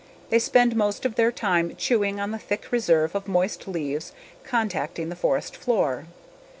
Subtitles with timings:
[0.31, 5.09] They spend most of their time chewing on the thick reserve of moist leaves contacting
[5.09, 6.07] the forest floor.